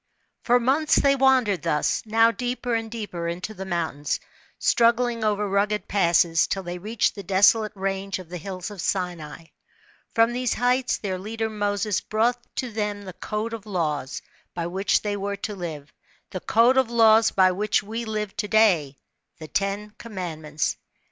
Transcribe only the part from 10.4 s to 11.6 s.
heights their leader